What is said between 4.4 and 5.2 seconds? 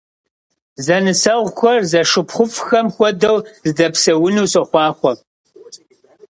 сохъуахъуэ!